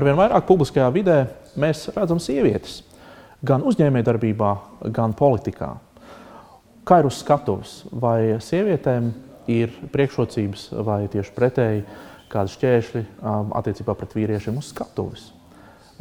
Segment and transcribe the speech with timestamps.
[0.00, 1.16] Arvien vairāk publiskajā vidē
[1.60, 2.78] mēs redzam sievietes
[3.44, 4.52] gan uzņēmējdarbībā,
[4.96, 5.74] gan politikā.
[6.88, 7.74] Kā ir uz skatuves?
[7.92, 9.10] Vai sievietēm
[9.52, 11.84] ir priekšrocības vai tieši pretēji
[12.32, 15.28] kādi šķēršļi um, attiecībā pret vīriešiem uz skatuves?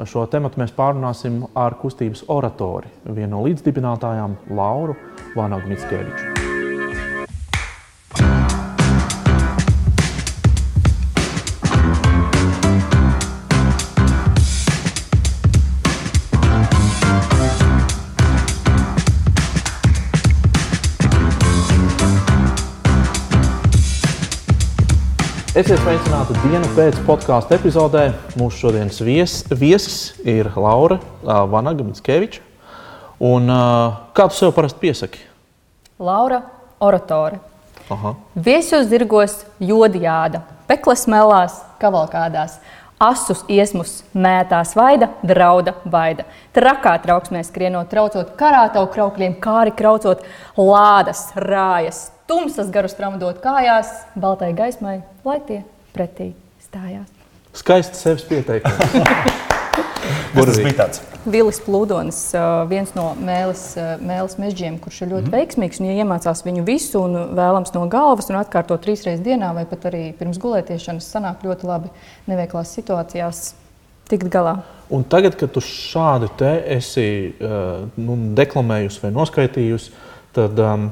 [0.07, 4.95] Šo tematu mēs pārunāsim ar kustības oratori, vienu no līdzdibinātājām Lauru
[5.36, 6.38] Vānagu Mitskeviču.
[25.58, 28.03] Esiet sveicināti dienu pēc podkāstu epizodē.
[28.38, 32.44] Mūsu šodienas vies, viesis ir Laura Vanaga Mitskeviča.
[33.25, 33.49] Un,
[34.13, 35.23] kā tu sev parasti piesaki?
[35.98, 36.44] Laura,
[36.77, 37.39] oratore.
[37.89, 38.13] Aha.
[38.38, 42.59] Viesos zirgos jodījāda, peklas melās, kavalkādās.
[42.99, 46.26] Asus iesmus mētās vaida, drauda baida.
[46.52, 50.25] Trakā trauksmē skrienot, traucot karātavu kraukļiem, kāri kraucot,
[50.59, 55.61] lādas, rājas, tumsas garus tramadot kājās, baltai gaismai, lai tie
[55.95, 56.33] pretī
[56.67, 57.08] stājās.
[57.55, 59.45] Skaisti sevis pieteikums.
[60.33, 61.02] Tas bija tāds.
[61.30, 62.19] Vilis Plūdonis,
[62.69, 63.63] viens no mēlis,
[64.02, 65.33] mēlis mežģiem, kurš ir ļoti mm.
[65.36, 65.81] veiksmīgs.
[65.83, 69.89] Ja iemācās viņu visu un vēlams no galvas un atkārto trīs reizes dienā, vai pat
[69.89, 71.91] arī pirms gulētiešanas, sanāk ļoti labi
[72.30, 73.44] neveiklās situācijās
[74.09, 74.59] tikt galā.
[74.89, 77.05] Un tagad, kad tu šādi te esi
[77.39, 79.93] nu, deklamējusi vai noskaitījusi,
[80.33, 80.89] tad um,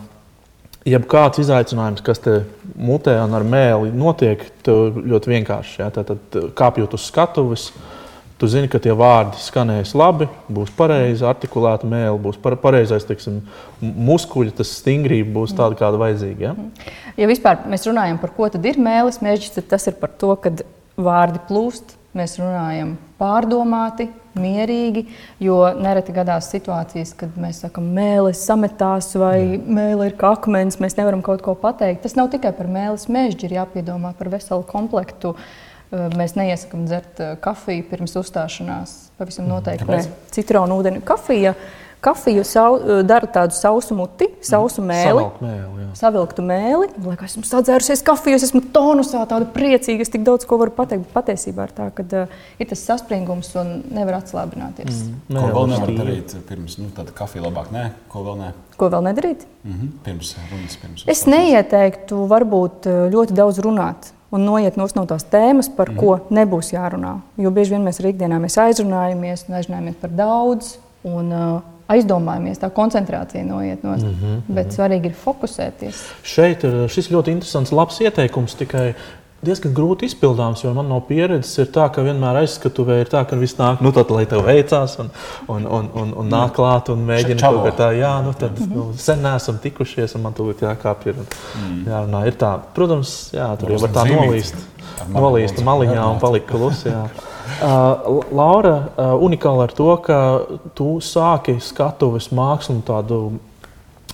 [0.87, 2.39] jebkāds izaicinājums, kas te
[2.77, 5.79] mutē un ar mēli notiek, ļoti vienkārši.
[5.81, 5.89] Ja?
[5.93, 7.71] Tad, tad kāpjot uz skatuves,
[8.37, 13.41] tu zini, ka tie vārdi skanēs labi, būs pareizi artikulēta mēlē, būs pareizais teiksim,
[13.81, 16.51] muskuļi, tas stingrība būs tāda, kāda vajadzīga.
[16.51, 16.93] Ja?
[17.17, 20.35] ja vispār mēs runājam par ko tad ir mēlis, mēģis, tad tas ir par to,
[20.41, 20.53] ka
[20.97, 25.05] vārdi plūst, mēs runājam pārdomāti, mierīgi,
[25.41, 30.97] jo nereti gadās situācijas, kad mēs sakām, mēlis sametās vai mēlē ir kā akmens, mēs
[30.99, 32.03] nevaram kaut ko pateikt.
[32.05, 35.33] Tas nav tikai par mēlis mežģi, ir jāpiedomā par veselu komplektu.
[35.91, 38.95] Mēs neiesakām dzert kafiju pirms uzstāšanās.
[39.17, 40.01] Pavisam noteikti ne
[40.35, 41.03] citronu ūdeni.
[41.05, 41.55] Kafija
[42.01, 45.23] kafiju sau, dara tādu sausu muti, sausu mēli.
[45.41, 45.87] mēli jā.
[45.97, 46.89] savilktu mēli.
[47.17, 51.07] Kā esmu sadzērusies kafiju, es esmu tonusā, tāda priecīga, es tik daudz ko varu pateikt.
[51.07, 55.07] Bet patiesībā ir tā, ka uh, ir tas saspringums un nevar atslābināties.
[55.07, 55.39] Mm.
[55.39, 57.71] Ko vēl nevar darīt pirms nu, tāda kafija labāk?
[57.73, 58.51] Nē, ko vēl ne?
[58.77, 59.47] Ko vēl nedarīt?
[59.63, 59.95] Mm -hmm.
[60.05, 65.91] Pirms runas, pirms es neieteiktu varbūt ļoti daudz runāt un noiet no tās tēmas, par
[65.91, 65.97] mm.
[65.97, 67.17] ko nebūs jārunā.
[67.37, 70.77] Jo bieži vien mēs ikdienā mēs aizrunājamies un aizrunājamies par daudz.
[71.07, 71.61] Un, uh,
[71.91, 74.75] aizdomājamies, tā koncentrācija noiet no mm -hmm, bet mm -hmm.
[74.75, 76.01] svarīgi ir fokusēties.
[76.23, 78.55] Šeit ir šis ļoti interesants, labs ieteikums.
[78.55, 78.95] Tikai
[79.45, 83.37] diezgan grūti izpildāms, jo man no pieredzes ir tā, ka vienmēr aizskatuvē ir tā, ka
[83.37, 85.11] viss nāk, nu, tad, lai tev veicās, un,
[85.53, 88.73] un, un, un, un nāk klāt un mēģina kaut kā tā, jā, nu, tad -hmm.
[88.73, 91.15] nu, sen neesam tikušies, un man tūlīt jākāpj ir.
[91.61, 91.83] Mm.
[91.87, 92.57] Jā, ir tā.
[92.73, 94.55] Protams, jā, tur jau var tā nolīst,
[95.13, 96.93] nolīst maliņā un palikt klusi.
[97.47, 100.41] Uh, Laura, uh, unikāla ar to, ka
[100.75, 103.39] tu sāki skatuves mākslu tādu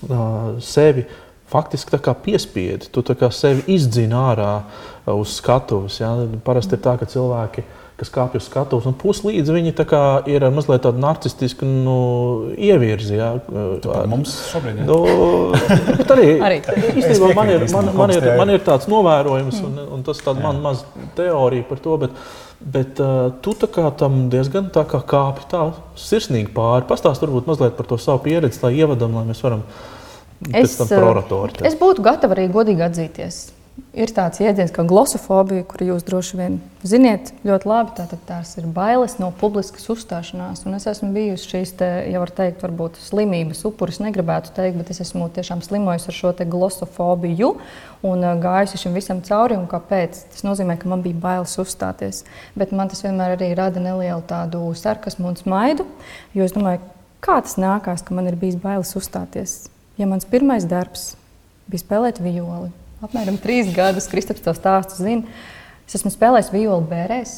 [0.08, 1.04] uh, sevi
[1.50, 1.94] faktiski
[2.24, 2.90] piespiedi.
[2.92, 6.00] Tu sevi izdzini ārā uh, uz skatuves.
[6.00, 6.14] Ja?
[6.44, 9.70] Parasti ir tā, ka cilvēki kas kāpj uz skatuves, un puslīdz viņi
[10.26, 11.98] ir mazliet tādi narcistiski nu,
[12.58, 13.20] ievirzi.
[13.20, 13.28] Ja?
[14.10, 14.88] Mums šobrīd ir.
[14.88, 14.96] Nu,
[16.16, 16.58] arī, arī.
[16.90, 20.58] Īstenībā man ir, man, man, ir, man ir tāds novērojums, un, un tas ir man
[20.64, 20.82] maz
[21.18, 22.00] teorija par to.
[22.06, 22.26] Bet,
[22.64, 23.52] Bet uh, tu
[23.98, 25.66] tam diezgan tā kā kāpi tā
[26.00, 26.86] sirsnīgi pāri.
[26.88, 29.66] Pastāst varbūt mazliet par to savu pieredzi, lai ievadam, lai mēs varam
[30.52, 31.64] es, oratoru.
[31.66, 33.44] Es būtu gatava arī godīgi atzīties.
[33.94, 36.56] Ir tāds jēdziens kā glosofobija, kuru jūs droši vien
[36.86, 37.94] ziniet ļoti labi.
[37.96, 40.62] Tātad tās ir bailes no publiskas uzstāšanās.
[40.66, 43.98] Un es esmu bijusi šīs, te, ja var teikt, varbūt slimības upuris.
[44.02, 47.50] Negribētu teikt, bet es esmu tiešām slimojusi ar šo glosofobiju
[48.06, 49.58] un uh, gājusi šim visam cauri.
[49.70, 50.22] Kāpēc?
[50.34, 52.22] Tas nozīmē, ka man bija bailes uzstāties.
[52.58, 55.86] Bet man tas vienmēr arī rada nelielu tādu sarkasmu un smaidu.
[56.34, 56.82] Jo es domāju,
[57.22, 59.64] kā tas nākās, ka man ir bijis bailes uzstāties.
[60.00, 61.12] Ja mans pirmais darbs
[61.70, 62.72] bija spēlēt violi
[63.04, 64.08] apmēram trīs gadus.
[64.10, 65.36] Kristaps to stāstu zina.
[65.84, 67.36] Es esmu spēlējis violi bērēs.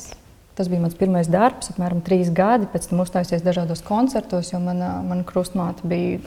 [0.56, 2.68] Tas bija mans pirmais darbs, apmēram trīs gadi.
[2.72, 6.22] Pēc tam uzstājusies dažādos koncertos, jo mana, mana krustmāte bija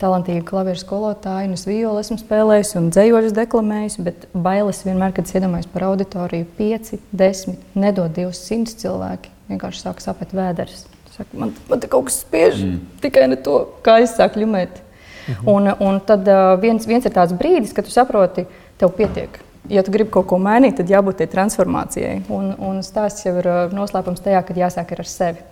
[0.00, 1.50] talantīga klavieru skolotāja.
[1.52, 6.48] Es violi esmu spēlējis un dzējoļus deklamējis, bet bailes vienmēr, kad es iedomājos par auditoriju,
[6.56, 10.86] pieci, desmit, nedod divus simtus cilvēki, vienkārši sāk sapēt vēders.
[11.18, 12.80] Saka, man, man te kaut kas spiež, mm.
[13.04, 14.80] tikai ne to, kā es sāku ļumēt.
[15.28, 15.48] Mhm.
[15.48, 16.28] Un, un tad
[16.62, 18.46] viens, viens ir tāds brīdis, kad tu saproti,
[18.78, 19.40] tev pietiek.
[19.68, 22.22] ja tu gribi kaut ko mainīt, tad jābūt tai transformācijai.
[22.32, 25.44] Un, un stāsts jau ir noslēpums tajā, ka jāsāk ar sevi.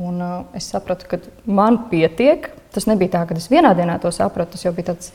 [0.00, 2.48] Un, uh, es sapratu, ka man pietiek.
[2.72, 4.56] Tas nebija tā, ka es vienā dienā to sapratu.
[4.56, 5.12] Tas jau bija tāds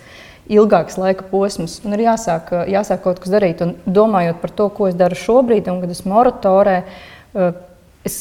[0.53, 1.79] ilgāks laika posms.
[1.85, 3.63] Un ir jāsāk, jāsāk kaut kas darīt.
[3.65, 7.49] Un domājot par to, ko es daru šobrīd, un kad esmu oratorē, uh,
[8.05, 8.19] es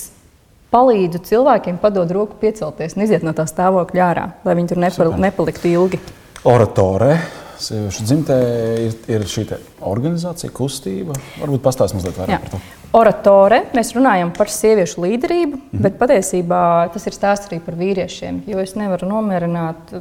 [0.76, 5.16] palīdzu cilvēkiem padot roku piecelties un iziet no tā stāvokļa ārā, lai viņi tur nepal
[5.24, 6.02] nepaliktu ilgi.
[6.46, 7.16] Oratore.
[7.62, 8.38] Sieviešu dzimtē
[8.84, 9.46] ir, ir šī
[9.86, 11.16] organizācija, kustība.
[11.40, 12.40] Varbūt pastāstīt mazliet vairāk Jā.
[12.44, 12.62] par to.
[12.96, 15.82] Oratore, mēs runājam par sieviešu līderību, mm -hmm.
[15.84, 16.62] bet patiesībā
[16.92, 18.40] tas ir stāsts arī par vīriešiem.
[18.46, 19.92] Jo es nevaru nomierināt,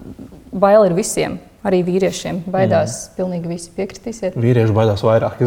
[0.52, 2.44] bail ir visiem, arī vīriešiem.
[2.52, 3.16] Baidās mm.
[3.18, 4.38] pilnīgi visi piekritīsiet.
[4.38, 5.42] Vīrieši baidās vairāk.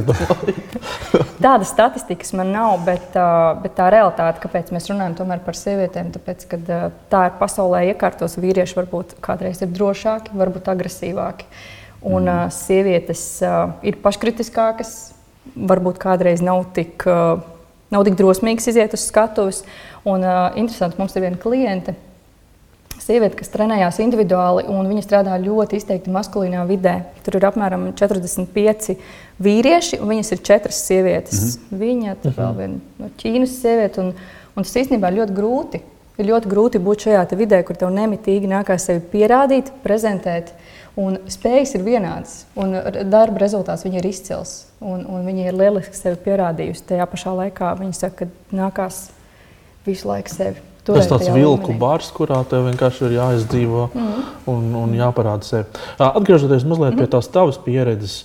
[1.45, 3.17] Tāda statistikas man nav, bet,
[3.63, 8.79] bet tā realitāte, kāpēc mēs runājam par sievietēm, tāpēc, ka tā ir pasaulē iekārtos vīrieši
[8.81, 11.45] varbūt kādreiz ir drošāki, varbūt agresīvāki.
[12.03, 12.51] Un mm.
[12.55, 13.23] sievietes
[13.83, 15.13] ir paškritiskākas,
[15.59, 17.41] varbūt kādreiz nav tik, uh,
[17.91, 19.65] nav tik drosmīgs iziet uz skatuves.
[20.07, 21.97] Un, uh, interesanti, mums ir viena kliente,
[23.03, 27.01] sieviete, kas trenējās individuāli, un viņa strādā ļoti izteikti maskulīnā vidē.
[27.27, 28.97] Tur ir apmēram 45
[29.43, 31.41] vīrieši, un viņas ir četras sievietes.
[31.41, 31.85] Mm -hmm.
[31.85, 32.59] Viņa ir vēl mhm.
[32.59, 34.13] viena no Ķīnas sieviete, un,
[34.55, 35.83] un tas īstenībā ir ļoti grūti.
[36.19, 40.51] Ir ļoti grūti būt šajā vidē, kur tev nemitīgi nākās sevi pierādīt, prezentēt.
[40.99, 42.75] Un spējas ir vienādas, un
[43.07, 44.65] darba rezultāts ir izcils.
[44.83, 46.89] Un, un viņi ir lieliski sevi pierādījusi.
[46.89, 49.05] Tajā pašā laikā viņi saka, ka nākās
[49.87, 50.65] visu laiku sevi.
[50.89, 54.27] Tas tāds vilku bars, kurā tev vienkārši ir jāizdzīvo mm -hmm.
[54.53, 55.65] un, un jāparāda sevi.
[55.99, 57.07] Atgriežoties mazliet mm -hmm.
[57.07, 58.25] pie tās tavas pieredzes,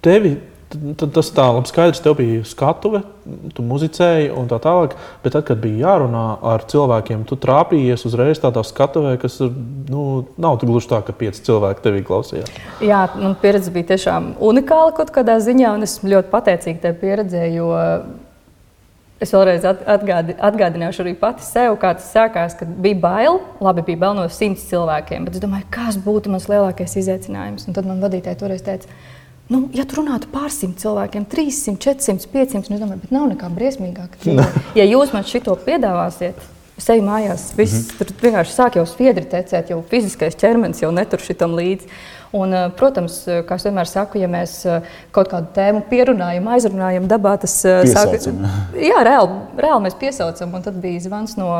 [0.00, 0.36] tevi
[0.72, 3.02] Tad tas tā labi skaidrs, tev bija skatuve,
[3.52, 4.96] tu muzicēji un tā tālāk.
[5.24, 10.06] Bet tad, kad bija jārunā ar cilvēkiem, tu trāpījies uzreiz tādā skatuvē, kas nu,
[10.40, 12.52] nav gluži tā, ka pieci cilvēki tevī klausījās.
[12.80, 17.46] Jā, man pieredze bija tiešām unikāla kaut kādā ziņā, un es ļoti pateicīga tajā pieredzē,
[17.52, 17.72] jo
[19.22, 23.36] Es vēlreiz atgādi, atgādināšu arī pati sev, kā tas sākās, kad bija bail.
[23.62, 27.68] Labi, bija bail no simts cilvēkiem, bet es domāju, kas būtu mans lielākais izaicinājums.
[27.68, 28.90] Un tad man vadītāji toreiz teica,
[29.52, 33.28] Nu, ja tu runātu par pārsimt cilvēkiem, 300, 400, 500, nu, es domāju, bet nav
[33.34, 34.22] nekā briesmīgāka.
[34.78, 36.38] Ja jūs man šito piedāvāsiet,
[36.80, 37.98] es eju mājās, viss mm -hmm.
[37.98, 41.90] tur vienkārši sāk jau sviedri tecēt, jau fiziskais ķermenis jau netur šitam līdzi.
[42.32, 44.80] Un, eh, protams, eh, kā es vienmēr saku, ja mēs eh,
[45.12, 48.14] kaut kādu tēmu pierunājam, aizrunājam dabā, tas sāk,
[48.72, 50.54] jā, reāli, reāli mēs piesaucam.
[50.54, 51.50] Un tad bija zvans no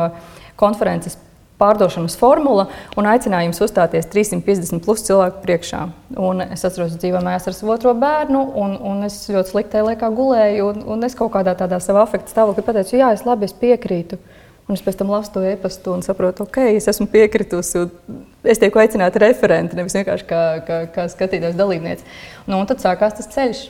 [0.55, 1.17] konferences
[1.63, 2.67] pārdošanas formula
[2.99, 5.81] un aicinājums uzstāties 350 plus cilvēku priekšā.
[6.19, 9.83] Un es atceros, ka dzīvoju mājās ar savu otro bērnu, un, un es ļoti sliktā
[9.87, 10.69] laikā gulēju.
[10.73, 14.19] Un, un es kaut kādā tādā savā afekta stāvoklī pateicu, jā, es labi, es piekrītu.
[14.63, 17.81] Un es pēc tam lasu to e-pastu un saprotu, ok, es esmu piekritusi.
[18.47, 22.07] Es tiek aicināta referente, nevis vienkārši kā, kā, kā skatītājs dalībniece.
[22.47, 23.63] Nu, un tad sākās tas ceļš.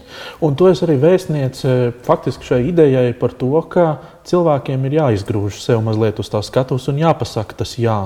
[0.45, 1.75] Un tu esi arī vēstniece
[2.05, 3.87] faktiski šai idejai par to, ka
[4.29, 7.99] cilvēkiem ir jāizgrūž sev mazliet uz tā skatuves un jāpasaka tas jā.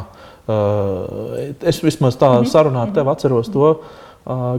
[0.48, 2.48] Uh, es vismaz tā -hmm.
[2.48, 3.74] sarunā ar tevi atceros to.
[3.74, 4.07] Mm -hmm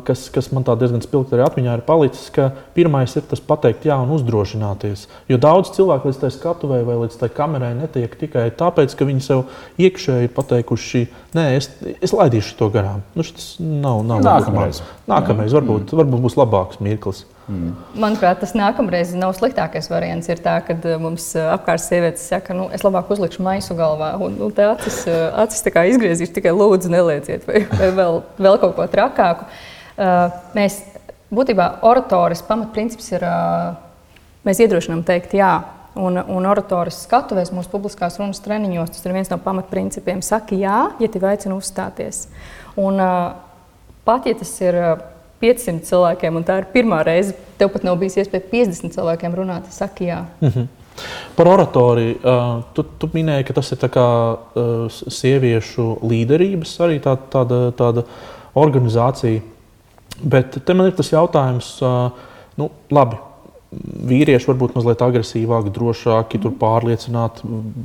[0.05, 3.99] kas, kas man diezgan spilgti arī atmiņā ir palicis, ka pirmais ir tas pateikt jā
[4.01, 5.07] un uzdrošināties.
[5.29, 9.25] Jo daudz cilvēku līdz tai skatuvei vai līdz tai kamerai netiek tikai tāpēc, ka viņi
[9.25, 9.45] sev
[9.77, 11.03] iekšēji ir pateikuši,
[11.37, 11.71] nē, es,
[12.01, 13.05] es laidīšu to garām.
[13.15, 14.81] Nu, tas nav, nav nākamreiz.
[15.11, 16.01] Nākamreiz varbūt, mm.
[16.01, 17.27] varbūt būs labāks mirklis.
[17.49, 17.71] Mm.
[17.97, 20.29] Manuprāt, tas nākamreiz nav sliktākais variants.
[20.29, 24.11] Ir tā, ka eh, mums eh, apkārt sievietes saka, nu, es labāk uzlikšu maisu galvā,
[24.21, 28.61] un nu, tā acis, eh, acis tā izgriezīšu, tikai lūdzu, nelieciet, vai, vai vēl, vēl
[28.61, 29.49] kaut ko trakāku.
[30.55, 30.77] Mēs
[31.35, 33.25] būtībā oratoris pamatprincips ir,
[34.47, 35.57] mēs iedrošinām teikt jā.
[35.99, 40.21] Un, un oratoris skatuvēs mūsu publiskās runas treniņos, tas ir viens no pamatprincipiem.
[40.23, 42.29] Saki jā, ja tevi aicina uzstāties.
[42.79, 43.01] Un,
[44.07, 44.79] pat ja tas ir
[45.43, 47.37] 500 cilvēkiem, un tā ir pirmā reize.
[47.59, 49.69] Tev pat nav bijis iespēja 50 cilvēkiem runāt.
[49.71, 50.25] Es saku, jā.
[50.41, 50.67] Mm -hmm.
[51.37, 52.17] Par oratoriju.
[52.25, 58.03] Uh, tu, tu minēji, ka tas ir kā, uh, sieviešu līderības arī tā, tāda, tāda
[58.55, 59.41] organizācija.
[60.23, 62.11] Bet te man ir tas jautājums, uh,
[62.57, 63.17] nu, labi.
[64.09, 67.41] Vīrieši var būt mazliet agresīvāki, drošāki, tur pārliecināti,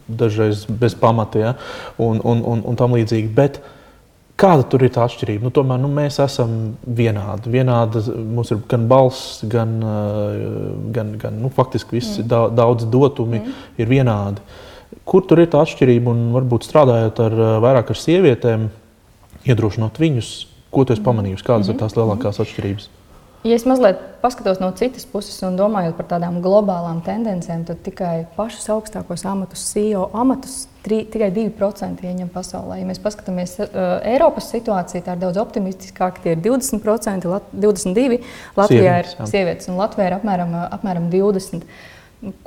[0.08, 1.56] dažreiz bez pamatiem ja?
[1.98, 3.28] un, un, un, un tam līdzīgi.
[3.36, 3.83] Bet uh,
[4.40, 5.46] Kāda tur ir tā atšķirība?
[5.46, 7.52] Nu, tomēr nu, mēs esam vienādi.
[7.54, 8.02] vienādi.
[8.18, 9.76] Mums ir gan balss, gan,
[10.96, 12.56] gan, gan nu, faktiski viss mm.
[12.58, 13.60] daudz dotumi mm.
[13.78, 14.42] ir vienādi.
[15.06, 16.16] Kur tur ir tā atšķirība?
[16.16, 18.66] Un varbūt strādājot ar vairāk ar sievietēm,
[19.46, 20.34] iedrošinot viņus,
[20.74, 22.90] ko tu esi pamanījusi, kādas mm ir tās lielākās atšķirības?
[23.44, 28.24] Ja es mazliet paskatos no citas puses un domājot par tādām globālām tendencēm, tad tikai
[28.38, 32.80] pašus augstākos amatus, CEO amatus, tri, tikai 2% ieņem pasaulē.
[32.82, 33.70] Ja mēs paskatāmies uh,
[34.14, 36.24] Eiropas situāciju, tā ir daudz optimistiskāka.
[36.26, 38.20] Tie ir 20%, Lat 22%,
[38.60, 41.82] Latvijā sievietes, ir sievietes un Latvijā ir apmēram, apmēram 20%.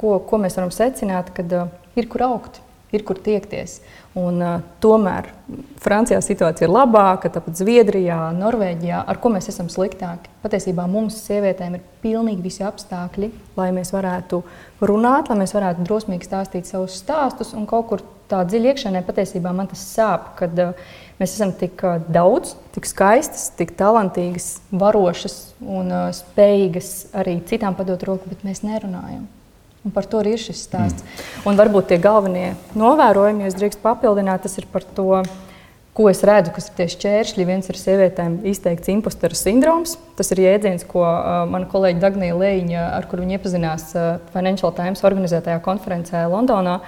[0.00, 2.62] Ko, ko mēs varam secināt, kad uh, ir kur augt,
[2.96, 3.80] ir kur tiekties.
[4.16, 5.28] Un, uh, tomēr
[5.84, 10.32] Francijā situācija ir labāka, tāpat Zviedrijā, Norvēģijā, ar ko mēs esam sliktāki.
[10.44, 13.28] Patiesībā mums, sievietēm, ir pilnīgi visi apstākļi,
[13.58, 14.40] lai mēs varētu
[14.88, 17.52] runāt, lai mēs varētu drosmīgi stāstīt savus stāstus.
[17.56, 20.74] Un kaut kur tā dziļi iekšēnē patiesībā man tas sāp, kad uh,
[21.20, 27.78] mēs esam tik uh, daudz, tik skaistas, tik talantīgas, varošas un uh, spējīgas arī citām
[27.78, 29.26] padot roku, bet mēs nerunājam.
[29.86, 31.04] Un par to arī ir šis stāsts.
[31.06, 31.50] Mm.
[31.50, 35.22] Un varbūt tie galvenie novērojumi, ja es drīkstu papildināt, tas ir par to,
[35.96, 37.46] ko es redzu, kas ir tie šķēršļi.
[37.48, 39.96] Viens ir sievietēm izteikts imposteru sindroms.
[40.18, 44.74] Tas ir jēdziens, ko uh, mana kolēģa Dagnija Leņa, ar kuru viņa iepazinās uh, Financial
[44.76, 46.78] Times organizētajā konferencē Londonā,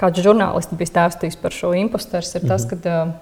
[0.00, 2.82] kāds žurnālists bija stāstījis par šo imposteru, ir tas, mhm.
[2.82, 3.14] ka uh,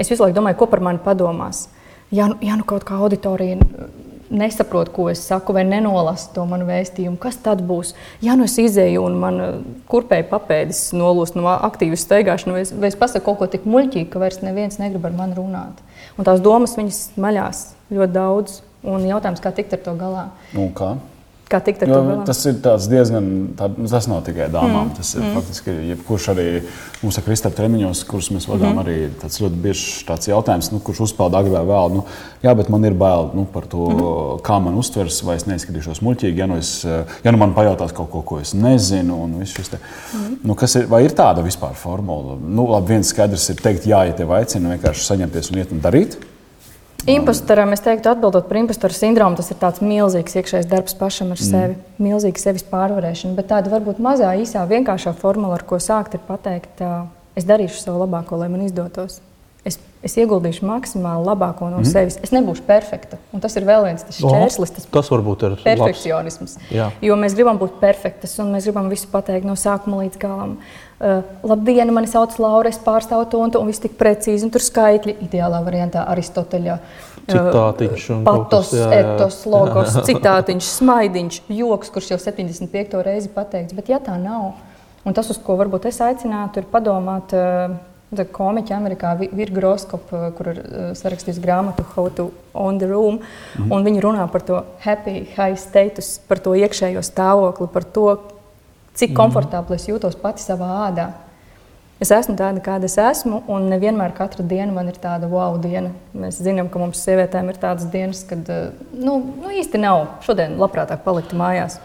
[0.00, 1.66] es visu laiku domāju, ko par mani padomās.
[2.10, 3.60] Ja, ja nu kaut kā auditorija
[4.30, 7.92] nesaprotu, ko es saku, vai nenolasu to manu vēstījumu, kas tad būs?
[8.24, 9.52] Ja nu es izēju un man uh,
[9.90, 14.40] kurpēji papēdis nolūst no aktīvas steigāšanas, vai, es, pasaku kaut ko tik muļķīgu, ka vairs
[14.44, 15.82] neviens negrib ar mani runāt.
[16.16, 20.28] Un tās domas viņas maļās ļoti daudz, un jautājums, kā tikt ar to galā.
[20.56, 20.94] Un kā?
[21.50, 22.16] Kā tikt ar to galā?
[22.28, 23.24] Tas ir diezgan,
[23.58, 24.92] tā, tas nav tikai dāmām.
[24.92, 24.92] Mm.
[24.94, 25.32] Tas ir mm.
[25.34, 26.44] faktiski jebkurš arī
[27.00, 28.82] mums ar Kristapam treniņos, kurus mēs vadām, mm.
[28.84, 31.96] arī tāds ļoti biežs tāds jautājums, nu, kurš uzpeld agri vai vēl.
[31.96, 32.04] Nu,
[32.44, 34.38] jā, bet man ir bail nu, par to, mm.
[34.46, 38.12] kā man uztvers, vai es neizskatīšos muļķīgi, ja nu, es, ja nu man pajautās kaut
[38.14, 39.18] ko, ko es nezinu.
[39.58, 40.40] Te, mm.
[40.46, 42.38] nu, ir, vai ir tāda vispār formula?
[42.38, 45.82] Nu, labi, viens skaidrs ir teikt, jā, ja tev aicina vienkārši saņemties un iet un
[45.82, 46.20] darīt.
[47.08, 51.40] Impostoram es teiktu, atbildot par impostoru sindromu, tas ir tāds milzīgs iekšējs darbs pašam ar
[51.40, 51.46] mm.
[51.46, 52.04] sevi, mm.
[52.04, 53.36] milzīga sevis pārvarēšana.
[53.38, 56.84] Bet tāda varbūt mazā, īsā, vienkāršā formula, ar ko sākt, ir pateikt,
[57.40, 59.22] es darīšu savu labāko, lai man izdotos.
[60.00, 61.88] Es, ieguldīšu maksimāli labāko no mm.
[61.90, 62.14] sevis.
[62.24, 63.18] Es nebūšu perfekta.
[63.36, 64.70] Un tas ir vēl viens šķērslis.
[64.78, 66.54] Tas, tas varbūt ir perfekcionisms.
[67.04, 70.54] Jo mēs gribam būt perfektas un mēs gribam visu pateikt no sākuma līdz galam.
[71.00, 74.52] Uh, labdien, mani sauc Laura, es pārstāvu to un to, un viss tik precīzi, un
[74.52, 76.78] tur skaitļi, ideālā variantā Aristoteļa.
[77.30, 78.98] Citātiņš, uh, patos, jā, jā.
[79.04, 82.98] etos, logos, citātiņš, smaidiņš, joks, kurš jau 75.
[83.04, 83.76] reizi pateikts.
[83.76, 84.58] Bet ja tā nav,
[85.04, 87.80] un tas, uz ko varbūt es aicinātu, ir padomāt, uh,
[88.10, 90.60] komiķi Amerikā, Virga Roskopa, kur ir
[90.98, 93.22] sarakstījis grāmatu How to on the Room, mm
[93.56, 93.72] -hmm.
[93.72, 98.18] un viņi runā par to happy high status, par to iekšējo stāvokli, par to,
[98.94, 101.10] cik komfortabli es jūtos pati savā ādā.
[102.00, 105.90] Es esmu tāda, kāda es esmu, un nevienmēr katra diena man ir tāda wow diena.
[106.16, 110.06] Mēs zinām, ka mums sievietēm ir tādas dienas, kad eh, nu, nu īsti nav.
[110.24, 111.76] Šodien labprātāk palikt mājās.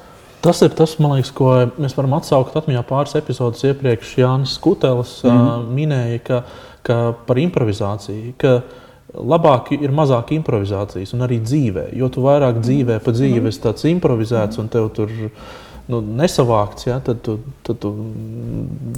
[0.46, 4.16] Tas ir tas, liekas, ko mēs varam atsaukt atmiņā pāris epizodes iepriekš.
[4.22, 5.70] Jānis Skutelis mm -hmm.
[5.80, 6.42] minēja, ka,
[6.86, 8.34] ka par improvizāciju.
[8.38, 8.62] Ka
[9.16, 11.86] Labāk ir mazāk improvizācijas, un arī dzīvē.
[11.96, 13.48] Jo tu vairāk dzīvē pa dzīvi -hmm.
[13.48, 15.10] esi tāds improvizēts, un tev tur
[15.88, 17.92] nu, nesavākts, ja, tad, tu, tad tu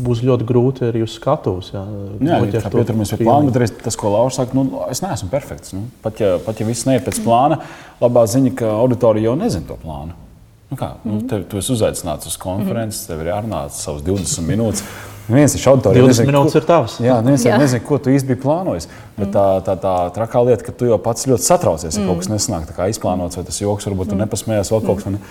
[0.03, 1.71] būs ļoti grūti arī uz skatuves.
[1.73, 1.85] Ja,
[2.19, 5.73] jā, tā pieturamies pie plāna, bet arī tas, ko Lauris saka, nu, es neesmu perfekts.
[5.73, 7.59] Nu, pat, ja, pat ja viss neiet pēc plāna,
[8.01, 10.26] labā ziņa, ka auditorija jau nezina to plānu.
[10.67, 14.83] Nu kā, nu, tev, tu esi uzaicināts uz konferenci, tev ir jārunā savas 20 minūtes.
[15.27, 16.03] Viens ir auditorija.
[16.03, 16.95] 20 nezinu, minūtes ko, ir tavs.
[17.03, 17.57] Jā, neviens jā.
[17.59, 18.87] nezina, ko tu īsti biji plānojis.
[19.17, 22.07] Bet tā, tā, tā trakā lieta, ka tu jau pats ļoti satraucies, ja mm.
[22.07, 25.09] kaut kas nesanāk tā kā izplānots, vai tas joks, varbūt tu nepasmējies vēl kaut kas.
[25.11, 25.21] Mm.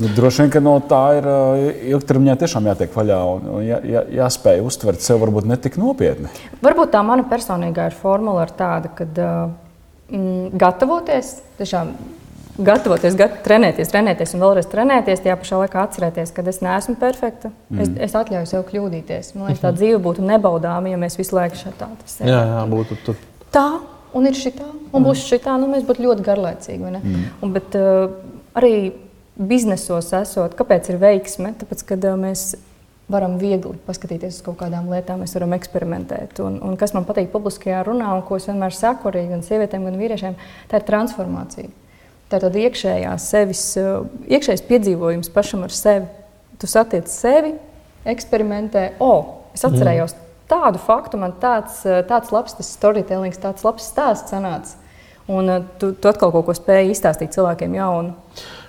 [0.00, 1.28] Nu, droši vien, ka no tā ir
[1.94, 6.30] ilgtermiņā tiešām jātiek vaļā un jā, jā, jāspēj uztvert sevi varbūt ne tik nopietni.
[6.64, 11.92] Varbūt tā mana personīgā ir formula ir tāda, ka mm, gatavoties, tiešām
[12.64, 17.52] gatavoties, gat, trenēties, trenēties un vēlreiz trenēties, tajā pašā laikā atcerēties, ka es neesmu perfekta.
[17.68, 17.82] Mm.
[17.84, 19.34] Es, es atļauju sev kļūdīties.
[19.36, 22.30] Man liekas, tā dzīve būtu nebaudāma, ja mēs visu laiku tādu sevi.
[22.32, 23.16] Jā, jā, būtu tu.
[23.54, 23.68] tā.
[24.10, 26.88] Un ir šī tā, un būs šī tā, nu mēs būtu ļoti garlaicīgi.
[26.98, 27.20] Mm.
[27.46, 28.16] Un, bet uh,
[28.58, 28.72] arī
[29.38, 31.52] biznesos esot, kāpēc ir veiksme?
[31.60, 32.48] Tāpēc, kad uh, mēs
[33.10, 36.40] varam viegli paskatīties uz kaut kādām lietām, mēs varam eksperimentēt.
[36.44, 39.86] Un, un kas man patīk publiskajā runā, un ko es vienmēr saku arī gan sievietēm,
[39.88, 40.36] gan vīriešiem,
[40.70, 41.70] tā ir transformācija.
[42.30, 46.06] Tā ir tāda iekšējā sevis, uh, iekšējais piedzīvojums pašam ar sevi.
[46.60, 47.56] Tu satiec sevi,
[48.08, 50.28] eksperimentē, o, oh, es atcerējos mm.
[50.52, 54.78] tādu faktu, man tāds, uh, tāds labs storytelling, tāds labs stāsts sanāca.
[55.30, 58.14] Un tu, tu atkal kaut ko spēji izstāstīt cilvēkiem jaunu.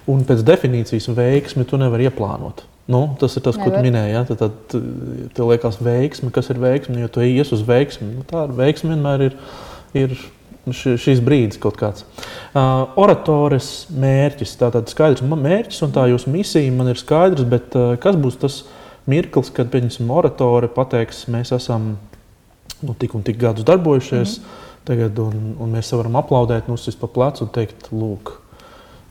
[0.09, 2.65] Un pēc definīcijas veiksmi tu nevari ieplānot.
[2.91, 3.77] Nu, tas ir tas, Nevar.
[3.77, 4.13] ko minēji.
[4.13, 4.23] Ja?
[4.27, 4.75] Tad, tad
[5.37, 6.97] tev liekas, veiksme, kas ir veiksme.
[7.03, 9.37] Jo tu ies uz veiksmi, nu, tā veiksme vienmēr ir,
[9.97, 10.15] ir
[10.69, 12.05] šīs brīdis kaut kāds.
[12.53, 17.95] Uh, oratores mērķis, tātad skaidrs mērķis un tā jūsu misija man ir skaidrs, bet uh,
[18.01, 18.61] kas būs tas
[19.09, 21.95] mirklis, kad, pieņemsim, oratore pateiks, mēs esam
[22.81, 24.85] nu, tik un tik gadus darbojušies, mm -hmm.
[24.85, 28.37] tagad, un, un mēs varam aplaudēt, nusist pa plecu un teikt, lūk,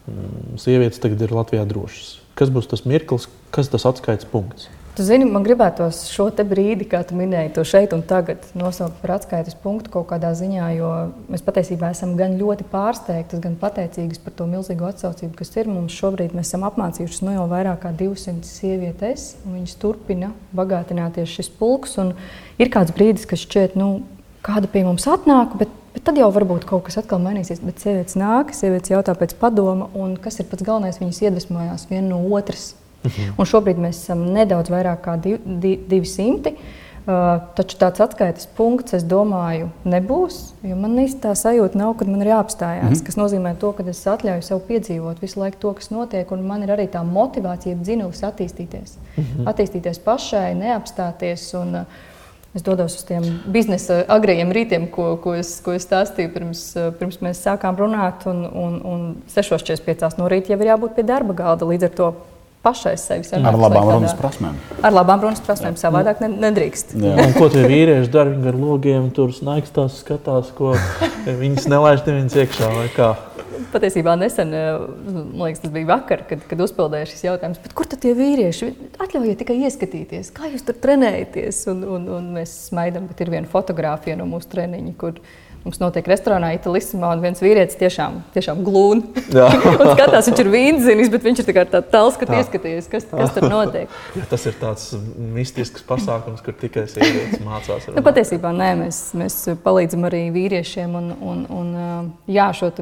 [0.07, 2.21] mm, sievietes tagad ir Latvijā drošas.
[2.35, 4.69] Kas būs tas mirklis, kas tas atskaites punkts?
[5.01, 9.15] Tu zini, man gribētos šo brīdi, kā tu minēji, to šeit un tagad nosaukt par
[9.15, 10.91] atskaites punktu kaut kādā ziņā, jo
[11.33, 15.71] mēs patiesībā esam gan ļoti pārsteigti, gan pateicīgi par to milzīgo atsaucību, kas ir.
[15.73, 20.35] Mums šobrīd mēs esam apmācījuši no nu jau vairāk kā 200 sievietes, un viņas turpina
[20.61, 21.97] bagātināties šis pulks.
[22.61, 24.03] Ir kāds brīdis, kas šķiet, nu,
[24.45, 27.65] kāda pie mums atnāk, bet, bet tad jau varbūt kaut kas atkal mainīsies.
[27.65, 32.11] Bet sievietes nāk, sievietes jautā pēc padoma, un kas ir pats galvenais, viņas iedvesmojās viena
[32.13, 33.33] no otras Mhm.
[33.39, 36.55] Un šobrīd mēs esam nedaudz vairāk kā div, div, 200.
[37.01, 40.53] Uh, taču tāds atskaites punkts, es domāju, nebūs.
[40.63, 42.93] Man īstenībā tā sajūta nav, kad man ir jāapstājās.
[42.93, 43.07] Mm.
[43.07, 46.67] Tas nozīmē, to, ka es atļauju sev piedzīvot visu laiku to, kas notiek, un man
[46.67, 48.99] ir arī tā motivācija, dzinulis attīstīties.
[49.17, 49.49] Mm -hmm.
[49.49, 51.51] Attīstīties pašai, neapstāties.
[51.61, 52.07] Un, uh,
[52.55, 56.89] Es dodos uz tiem biznesa agrējiem rītiem, ko, ko, es, ko es stāstīju pirms, uh,
[56.99, 58.27] pirms mēs sākām runāt.
[58.27, 61.65] Un, un, un 6.45 no rīta jau ir jābūt pie darba galda.
[61.65, 62.09] Līdz ar to
[62.65, 63.49] pašai sevi sanāks.
[63.51, 64.59] Ar labām runas prasmēm.
[64.85, 66.95] Ar labām runas prasmēm, savādāk nedrīkst.
[66.99, 68.37] Un, ko tie vīrieši dara?
[68.51, 70.75] Ar logiem tur snaigstās, skatās, ko
[71.43, 73.11] viņas nelaiž neviens iekšā vai kā.
[73.71, 78.17] Patiesībā nesen, man liekas, tas bija vakar, kad, kad uzpildīja šis jautājums, kur tad tie
[78.19, 78.71] vīrieši?
[78.99, 81.61] Atļaujiet tikai ieskatīties, kā jūs tur trenējaties.
[81.71, 85.77] Un, un, un mēs smaidām, bet ir viena fotografija no mūsu treniņa, kur viņa Mums
[85.77, 89.25] notiek restorānā Itālijā, un viens vīrietis tiešām, tiešām glūna.
[89.35, 93.35] viņš skatās, viņš ir vīnzinis, bet viņš ir tā tāds tēls, ka ieskaties, kas, kas
[93.37, 93.93] tur notiek.
[94.17, 94.87] Ja, tas ir tāds
[95.37, 97.91] mistisks pasākums, kur tikai sievietes mācās.
[97.93, 100.97] Nu, patiesībā nē, mēs, mēs palīdzam arī vīriešiem.
[100.97, 101.75] Un, un, un,
[102.31, 102.73] jā, šo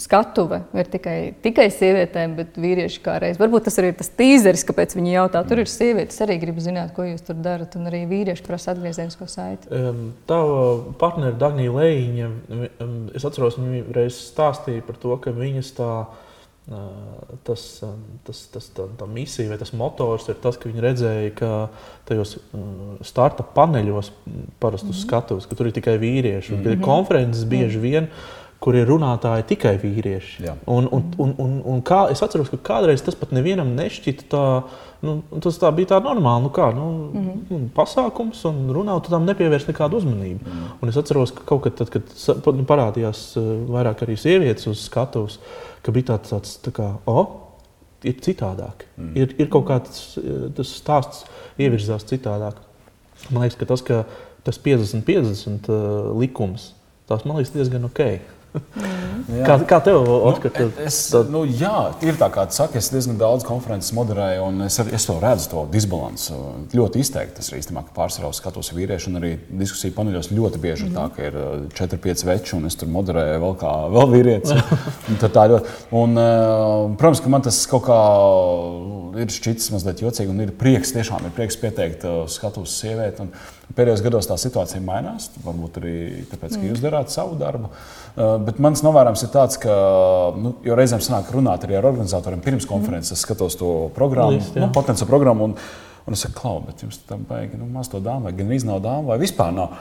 [0.00, 3.38] skatuve ir tikai, tikai sievietēm, bet vīrieši kā reiz.
[3.40, 5.44] Varbūt tas arī ir tas tīzeris, kāpēc viņi jautā.
[5.48, 9.28] Tur ir sievietes, arī grib zināt, ko jūs tur darat, un arī vīrieši prasa atgriezenisko
[9.30, 9.70] saiti.
[9.70, 12.68] Um, Tava partneri Dagnija Lejiņa viņa,
[13.16, 15.90] es atceros, viņa reiz stāstīja par to, ka viņas tā,
[17.44, 17.64] tas,
[18.24, 21.50] tas, tas tā, tā misija vai tas motors ir tas, ka viņi redzēja, ka
[22.08, 22.38] tajos
[23.04, 24.12] starta paneļos
[24.62, 25.02] parasti mm -hmm.
[25.02, 26.54] skatuves, ka tur ir tikai vīrieši.
[26.54, 26.84] Mm -hmm.
[26.84, 28.08] Konferences bieži vien
[28.64, 30.44] kur ir runātāji tikai vīrieši.
[30.46, 30.54] Jā.
[30.72, 34.44] Un, un, un, un, un kā, es atceros, ka kādreiz tas pat nevienam nešķita tā
[35.04, 36.46] Nu, tas tā bija tā normāli.
[36.46, 37.68] Nu, kā, nu, mm -hmm.
[37.76, 40.40] Pasākums un runā, tu tam nepievērsi nekādu uzmanību.
[40.40, 40.82] Mm -hmm.
[40.82, 42.02] Un es atceros, ka kaut kad, tad, kad
[42.46, 45.38] nu, parādījās eh, vairāk arī sievietes uz skatuves,
[45.82, 47.26] ka bija tāds, tāds tā kā, oh,
[48.02, 48.86] ir citādāk.
[48.96, 49.16] Mm -hmm.
[49.16, 51.24] ir, ir kaut kāds eh, tas stāsts
[51.58, 52.54] ievirzās citādāk.
[53.30, 54.04] Man liekas, ka tas, ka
[54.42, 56.74] tas 50-50 uh, likums,
[57.06, 58.00] tas man liekas diezgan ok.
[58.54, 59.40] Mm.
[59.42, 60.52] Kā, kā tev, Oskar?
[60.60, 61.30] Nu, es, tad...
[61.32, 61.72] nu, jā,
[62.04, 65.48] ir tā, kā tu saki, es diezgan daudz konferences moderēju, un es, es to redzu,
[65.50, 66.38] to disbalansu
[66.74, 67.42] ļoti izteikti.
[67.42, 70.94] Es arī īstenībā pārsvarā skatos vīriešu, un arī diskusiju paneļos ļoti bieži mm.
[70.94, 71.38] tā, ka ir
[71.74, 74.54] 4-5 uh, veči, un es tur moderēju vēl kā vēl vīrietis.
[75.24, 78.00] tā ļoti, un, uh, protams, ka man tas kaut kā
[79.24, 83.26] ir šķits mazliet jocīgi, un ir prieks, tiešām ir prieks pieteikt uh, skatus sievieti.
[83.26, 83.34] Un,
[83.74, 85.94] Pēdējos gados tā situācija mainās, varbūt arī
[86.30, 87.70] tāpēc, ka jūs darāt savu darbu.
[88.14, 89.74] Uh, bet mans novērojums ir tāds, ka
[90.36, 93.16] nu, reizēm sanāk runāt arī ar organizatoriem pirms konferences.
[93.16, 95.56] Es skatos to programmu, List, nu, potenciālu programmu, un,
[96.04, 98.68] un es saku, klau, bet jums tam vajag nu, maz to dāmu, vai gan viz
[98.68, 99.74] nav dāmu, vai vispār nav.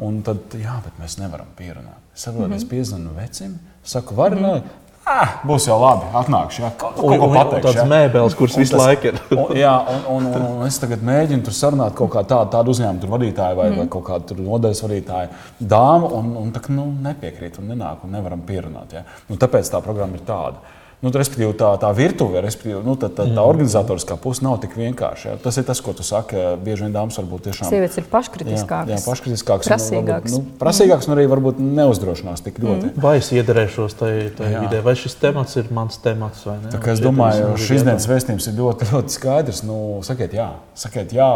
[0.00, 1.98] Un tad, jā, bet mēs nevaram pierunāt.
[2.14, 2.56] Es saprotu, mm -hmm.
[2.56, 4.62] es piezvanu vecim, saku, vari mm -hmm.
[5.08, 6.60] Ah, būs jau labi, atnākšu.
[6.60, 6.70] Ja.
[6.78, 7.62] Kaut, kaut ko pateikšu.
[7.64, 9.20] Tādas mēbeles, kuras visu laiku ir.
[9.32, 12.74] un, jā, un, un, un, un es tagad mēģinu tur sarunāt kaut kādu tādu, tādu
[12.74, 13.80] uzņēmumu vadītāju vai, mm.
[13.80, 18.44] vai kaut kādu nodaļas vadītāju dāmu, un, un tā nu, nepiekrīt un nenāk un nevaram
[18.46, 18.92] pierunāt.
[18.98, 19.06] Ja.
[19.30, 20.60] Nu, tāpēc tā programma ir tāda.
[21.00, 23.40] Nu, respektīvi, tā, tā virtuve, respektīvi, nu, tā, tā, tā mm.
[23.40, 25.30] organizatoriskā puse nav tik vienkārša.
[25.30, 25.36] Ja.
[25.40, 26.36] Tas ir tas, ko tu saki.
[26.60, 27.70] Bieži vien dāmas varbūt tiešām.
[27.70, 28.92] Sievietes ir paškritiskākas.
[28.92, 29.70] Jā, jā paškritiskākas.
[29.70, 30.34] Prasīgākas.
[30.34, 32.90] Nu, prasīgākas un arī varbūt neuzdrošinās tik ļoti.
[32.90, 33.00] Mm.
[33.00, 36.74] Vai es iederēšos tajā vidē, vai šis temats ir mans temats vai ne?
[36.74, 39.62] Tā, es domāju, ka šīs dienas vēstījums ir ļoti, ļoti skaidrs.
[39.64, 40.50] Nu, sakiet, jā.
[40.76, 41.30] sakiet, jā,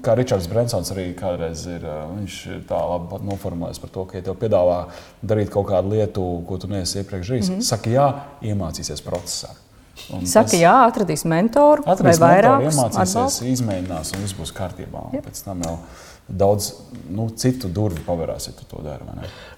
[0.00, 4.28] kā Ričards Brensons arī kādreiz ir, viņš ir tā labi noformulējis par to, ka, ja
[4.30, 4.80] tev piedāvā
[5.20, 7.68] darīt kaut kādu lietu, ko tu neesi iepriekš darījis, mm -hmm.
[7.68, 8.08] saki jā,
[8.40, 9.54] iemācīties iemācīsies procesā.
[10.14, 12.68] Un Saka, jā, atradīs mentoru, atradīs vai vairāk.
[12.70, 13.48] Iemācīsies, atbalstu.
[13.50, 15.10] izmēģinās, un viss būs kārtībā.
[15.26, 15.74] Pēc tam jau
[16.30, 16.70] daudz
[17.10, 19.04] nu, citu durvju pavērās, ja tu to dari.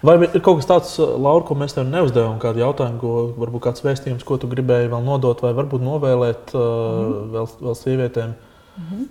[0.01, 3.67] Vai, vai ir kaut kas tāds, Laura, ko mēs tev neuzdevām, kādu jautājumu, ko varbūt
[3.67, 7.31] kāds vēstījums, ko tu gribēji vēl nodot, vai varbūt novēlēt mm -hmm.
[7.37, 9.07] vēl, vēl sievietēm, mm -hmm.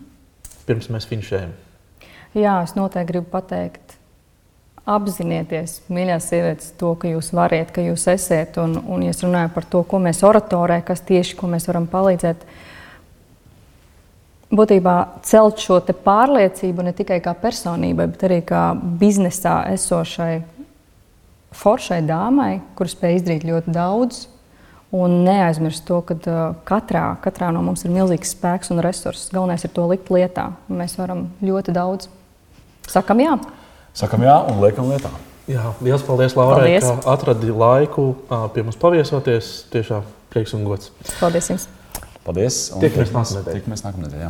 [0.67, 1.55] pirms mēs finišējam?
[2.35, 3.91] Jā, es noteikti gribu pateikt,
[4.88, 8.59] apzinieties, mīļās sievietes, to, ka jūs varat, ka jūs esat.
[8.62, 11.87] Un, un ja es runāju par to, ko mēs oratorē, kas tieši ko mēs varam
[11.90, 12.42] palīdzēt,
[14.53, 20.42] būtībā celt šo pārliecību ne tikai kā personībai, bet arī kā biznesā esošai
[21.57, 24.27] foršai dāmai, kuras spēj izdarīt ļoti daudz.
[24.92, 29.31] Un neaizmirst to, ka uh, katrā, katrā no mums ir milzīgs spēks un resurss.
[29.33, 30.51] Galvenais ir to likt lietā.
[30.68, 32.11] Mēs varam ļoti daudz.
[32.92, 33.38] Sakam, jā.
[33.96, 35.11] Sakam, jā, un liekam lietā.
[35.50, 36.87] Jā, liels paldies, paldies.
[36.87, 38.12] ka atradi laiku
[38.55, 39.52] pie mums paviesoties.
[39.74, 40.92] Tiešām prieks un gods.
[41.18, 41.68] Paldies jums!
[42.22, 42.62] Paldies!
[42.78, 43.59] Tiekamies nākamnedēļ.
[43.59, 44.22] Tiekamies nākamnedēļ